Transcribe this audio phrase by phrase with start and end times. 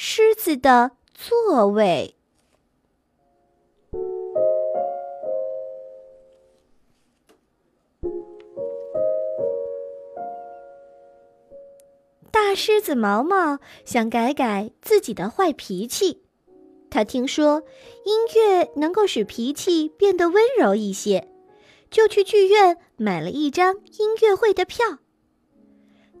[0.00, 2.14] 狮子的座位。
[12.30, 16.22] 大狮子毛毛想改改自己的坏脾气，
[16.88, 17.64] 他听说
[18.04, 21.26] 音乐能够使脾气变得温柔一些，
[21.90, 24.98] 就去剧院买了一张音乐会的票。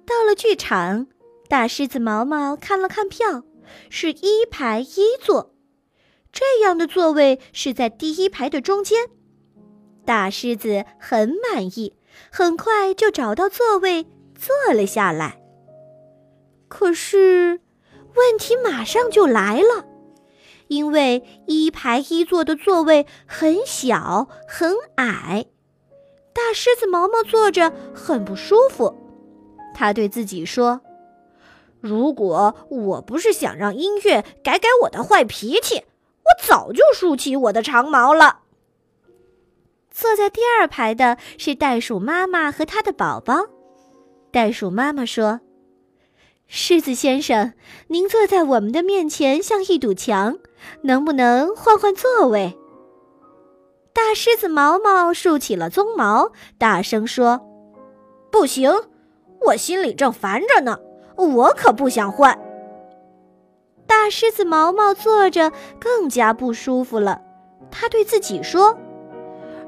[0.04, 1.06] 到了剧场，
[1.48, 3.44] 大狮子毛毛看了看票，
[3.90, 5.54] 是一排一座，
[6.32, 9.08] 这样的座位是在第一排的中间。
[10.04, 11.94] 大狮子很满意，
[12.30, 15.42] 很快就找到座位坐了下来。
[16.68, 17.60] 可是，
[18.14, 19.86] 问题马上就来了，
[20.68, 25.46] 因为一排一座的座位很小很矮，
[26.34, 28.94] 大狮子毛毛坐着很不舒服。
[29.74, 30.80] 他对自己说
[31.80, 35.84] ：“如果我不是想让音乐改改我的坏脾气，
[36.24, 38.40] 我早就竖起我的长毛了。”
[39.90, 43.46] 坐在第二排的是袋鼠妈妈和她的宝宝。
[44.30, 45.40] 袋鼠妈妈说。
[46.50, 47.52] 狮子先生，
[47.88, 50.38] 您坐在我们的面前像一堵墙，
[50.80, 52.56] 能不能换换座位？
[53.92, 57.46] 大狮子毛毛竖起了鬃毛，大声说
[58.32, 58.72] ：“不行，
[59.42, 60.78] 我心里正烦着呢，
[61.26, 62.38] 我可不想换。”
[63.86, 67.22] 大狮子毛毛坐着更加不舒服了，
[67.70, 68.76] 他对自己说：“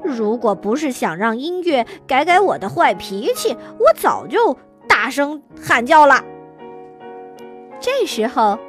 [0.03, 4.55] 如果不是想让音乐改改我的坏脾气，我早就
[4.87, 6.23] 大声喊叫了。”
[7.81, 8.59] 这时候，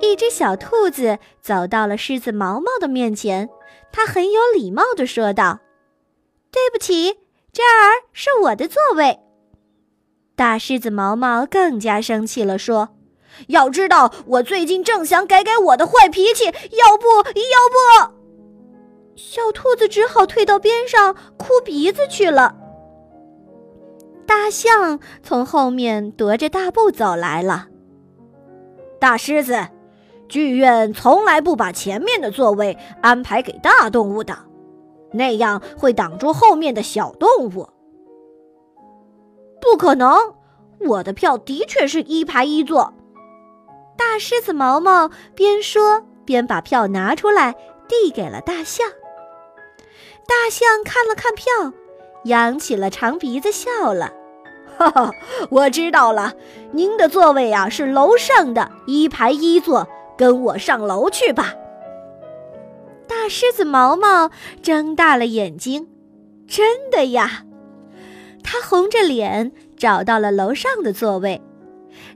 [0.00, 3.50] 一只小兔子走到了狮子毛毛的面前，
[3.90, 5.58] 它很有礼貌地说道
[6.52, 7.18] ：“对不起，
[7.52, 9.18] 这儿是我的座位。”
[10.34, 12.88] 大狮子毛毛更加生气了，说
[13.48, 18.12] ：“要知道，我最近正想改改我的坏脾气，要不要不？”
[19.14, 22.56] 小兔子只好退到边上哭鼻子去了。
[24.26, 27.68] 大象从后面踱着大步走来了。
[28.98, 29.68] 大狮子，
[30.28, 34.36] 剧院从来不把前面的座位安排给大动物的，
[35.12, 37.68] 那样会挡住后面的小动物。
[39.72, 40.34] 不可能，
[40.80, 42.92] 我的票的确是一排一座。
[43.96, 47.54] 大狮子毛毛边说边把票拿出来
[47.88, 48.86] 递给了大象。
[50.28, 51.72] 大象看了看票，
[52.24, 54.12] 扬起了长鼻子笑了。
[54.76, 55.10] 哈哈，
[55.48, 56.34] 我知道了，
[56.72, 59.88] 您的座位啊是楼上的一排一座，
[60.18, 61.54] 跟我上楼去吧。
[63.08, 64.30] 大狮子毛毛
[64.62, 65.88] 睁大了眼睛，
[66.46, 67.44] 真的呀！
[68.52, 71.40] 他红着脸找到了楼上的座位，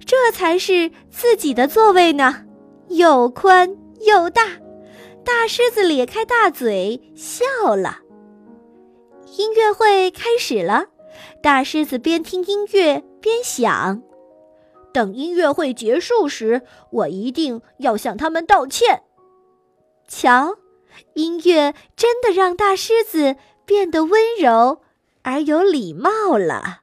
[0.05, 2.45] 这才是自己的座位呢，
[2.89, 4.43] 又宽又大。
[5.25, 8.01] 大狮子咧开大嘴笑了。
[9.39, 10.89] 音乐会开始了。
[11.43, 14.03] 大狮子边听音乐边想
[14.93, 16.61] ：“等音乐会结束时，
[16.91, 19.05] 我一定要向他们道歉。”
[20.07, 20.57] 瞧，
[21.15, 24.83] 音乐真的让大狮子变得温柔
[25.27, 26.83] 而有礼貌了。